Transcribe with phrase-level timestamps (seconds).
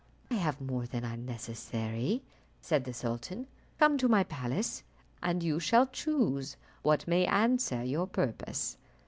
[0.31, 2.23] "I have more than are necessary,"
[2.59, 3.45] said the sultan;
[3.77, 4.81] "come to my palace,
[5.21, 8.77] and you shall choose what may answer your purpose."